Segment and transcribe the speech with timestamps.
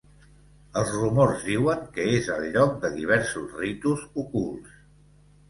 [0.79, 4.75] Els rumors diuen que és el lloc de diversos ritus ocults.